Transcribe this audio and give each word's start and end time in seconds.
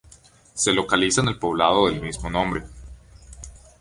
Se 0.55 0.73
localiza 0.73 1.21
en 1.21 1.27
el 1.27 1.37
poblado 1.37 1.85
del 1.85 2.01
mismo 2.01 2.27
nombre. 2.27 2.63